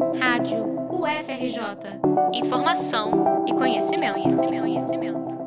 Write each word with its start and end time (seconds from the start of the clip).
Rádio 0.00 0.64
UFRJ. 0.90 2.00
Informação 2.32 3.44
e 3.46 3.52
conhecimento, 3.52 4.14
conhecimento, 4.14 4.60
conhecimento. 4.62 5.38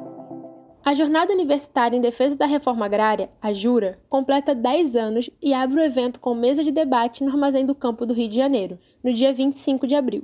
A 0.86 0.94
Jornada 0.94 1.34
Universitária 1.34 1.98
em 1.98 2.02
Defesa 2.02 2.36
da 2.36 2.46
Reforma 2.46 2.86
Agrária, 2.86 3.32
a 3.42 3.52
JURA, 3.52 4.00
completa 4.08 4.54
10 4.54 4.96
anos 4.96 5.30
e 5.42 5.56
abre 5.56 5.80
o 5.80 5.84
evento 5.84 6.20
com 6.20 6.36
mesa 6.36 6.64
de 6.64 6.72
debate 6.72 7.24
no 7.24 7.32
Armazém 7.32 7.66
do 7.66 7.74
Campo 7.74 8.06
do 8.06 8.14
Rio 8.14 8.30
de 8.30 8.36
Janeiro, 8.36 8.78
no 9.04 9.12
dia 9.12 9.34
25 9.34 9.88
de 9.88 9.96
abril. 9.96 10.24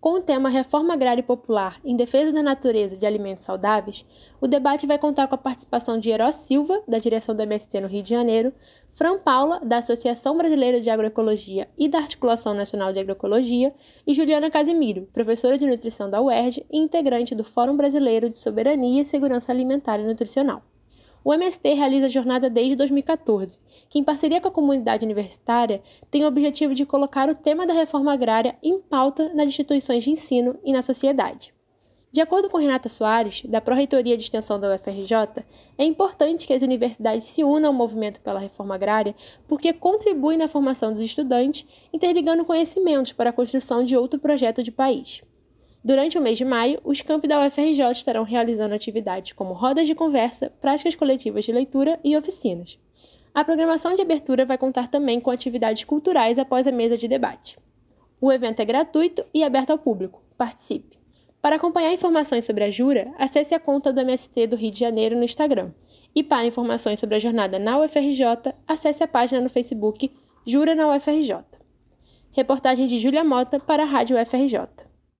Com 0.00 0.14
o 0.14 0.20
tema 0.20 0.48
Reforma 0.48 0.94
Agrária 0.94 1.20
e 1.20 1.24
Popular 1.24 1.80
em 1.84 1.96
Defesa 1.96 2.30
da 2.30 2.40
Natureza 2.40 2.96
de 2.96 3.04
Alimentos 3.04 3.42
Saudáveis, 3.42 4.06
o 4.40 4.46
debate 4.46 4.86
vai 4.86 4.96
contar 4.96 5.26
com 5.26 5.34
a 5.34 5.38
participação 5.38 5.98
de 5.98 6.08
Heró 6.08 6.30
Silva, 6.30 6.80
da 6.86 6.98
direção 6.98 7.34
do 7.34 7.42
MST 7.42 7.80
no 7.80 7.88
Rio 7.88 8.04
de 8.04 8.10
Janeiro, 8.10 8.52
Fran 8.92 9.18
Paula, 9.18 9.58
da 9.58 9.78
Associação 9.78 10.38
Brasileira 10.38 10.80
de 10.80 10.88
Agroecologia 10.88 11.68
e 11.76 11.88
da 11.88 11.98
Articulação 11.98 12.54
Nacional 12.54 12.92
de 12.92 13.00
Agroecologia, 13.00 13.74
e 14.06 14.14
Juliana 14.14 14.52
Casimiro, 14.52 15.08
professora 15.12 15.58
de 15.58 15.66
nutrição 15.66 16.08
da 16.08 16.22
UERJ 16.22 16.64
e 16.70 16.78
integrante 16.78 17.34
do 17.34 17.42
Fórum 17.42 17.76
Brasileiro 17.76 18.30
de 18.30 18.38
Soberania 18.38 19.00
e 19.00 19.04
Segurança 19.04 19.50
Alimentar 19.50 19.98
e 19.98 20.06
Nutricional. 20.06 20.62
O 21.24 21.32
MST 21.34 21.74
realiza 21.74 22.06
a 22.06 22.10
jornada 22.10 22.48
desde 22.48 22.76
2014, 22.76 23.58
que, 23.88 23.98
em 23.98 24.04
parceria 24.04 24.40
com 24.40 24.48
a 24.48 24.52
comunidade 24.52 25.04
universitária, 25.04 25.82
tem 26.10 26.24
o 26.24 26.28
objetivo 26.28 26.74
de 26.74 26.86
colocar 26.86 27.28
o 27.28 27.34
tema 27.34 27.66
da 27.66 27.74
reforma 27.74 28.12
agrária 28.12 28.56
em 28.62 28.78
pauta 28.78 29.32
nas 29.34 29.48
instituições 29.48 30.04
de 30.04 30.10
ensino 30.10 30.58
e 30.64 30.72
na 30.72 30.82
sociedade. 30.82 31.52
De 32.10 32.22
acordo 32.22 32.48
com 32.48 32.56
Renata 32.56 32.88
Soares, 32.88 33.42
da 33.44 33.60
Pró-Reitoria 33.60 34.16
de 34.16 34.22
Extensão 34.22 34.58
da 34.58 34.74
UFRJ, 34.74 35.44
é 35.76 35.84
importante 35.84 36.46
que 36.46 36.54
as 36.54 36.62
universidades 36.62 37.24
se 37.24 37.44
unam 37.44 37.68
ao 37.68 37.74
movimento 37.74 38.20
pela 38.22 38.40
reforma 38.40 38.74
agrária 38.74 39.14
porque 39.46 39.74
contribuem 39.74 40.38
na 40.38 40.48
formação 40.48 40.90
dos 40.90 41.02
estudantes, 41.02 41.66
interligando 41.92 42.46
conhecimentos 42.46 43.12
para 43.12 43.28
a 43.28 43.32
construção 43.32 43.84
de 43.84 43.94
outro 43.94 44.18
projeto 44.18 44.62
de 44.62 44.72
país. 44.72 45.22
Durante 45.88 46.18
o 46.18 46.20
mês 46.20 46.36
de 46.36 46.44
maio, 46.44 46.78
os 46.84 47.00
campi 47.00 47.26
da 47.26 47.42
UFRJ 47.46 47.92
estarão 47.92 48.22
realizando 48.22 48.74
atividades 48.74 49.32
como 49.32 49.54
rodas 49.54 49.86
de 49.86 49.94
conversa, 49.94 50.52
práticas 50.60 50.94
coletivas 50.94 51.46
de 51.46 51.50
leitura 51.50 51.98
e 52.04 52.14
oficinas. 52.14 52.78
A 53.34 53.42
programação 53.42 53.94
de 53.94 54.02
abertura 54.02 54.44
vai 54.44 54.58
contar 54.58 54.88
também 54.88 55.18
com 55.18 55.30
atividades 55.30 55.84
culturais 55.84 56.38
após 56.38 56.66
a 56.66 56.70
mesa 56.70 56.98
de 56.98 57.08
debate. 57.08 57.58
O 58.20 58.30
evento 58.30 58.60
é 58.60 58.66
gratuito 58.66 59.24
e 59.32 59.42
aberto 59.42 59.70
ao 59.70 59.78
público. 59.78 60.22
Participe! 60.36 60.98
Para 61.40 61.56
acompanhar 61.56 61.90
informações 61.90 62.44
sobre 62.44 62.64
a 62.64 62.68
Jura, 62.68 63.10
acesse 63.16 63.54
a 63.54 63.58
conta 63.58 63.90
do 63.90 64.02
MST 64.02 64.46
do 64.46 64.56
Rio 64.56 64.70
de 64.70 64.80
Janeiro 64.80 65.16
no 65.16 65.24
Instagram. 65.24 65.70
E 66.14 66.22
para 66.22 66.44
informações 66.44 67.00
sobre 67.00 67.16
a 67.16 67.18
jornada 67.18 67.58
na 67.58 67.80
UFRJ, 67.80 68.52
acesse 68.66 69.02
a 69.02 69.08
página 69.08 69.40
no 69.40 69.48
Facebook 69.48 70.12
Jura 70.46 70.74
na 70.74 70.94
UFRJ. 70.94 71.46
Reportagem 72.32 72.86
de 72.86 72.98
Júlia 72.98 73.24
Mota 73.24 73.58
para 73.58 73.84
a 73.84 73.86
Rádio 73.86 74.20
UFRJ. 74.20 74.87